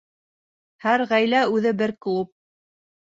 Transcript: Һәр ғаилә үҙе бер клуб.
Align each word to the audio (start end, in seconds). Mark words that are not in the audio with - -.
Һәр 0.85 1.03
ғаилә 1.13 1.43
үҙе 1.59 1.75
бер 1.83 1.95
клуб. 2.07 2.33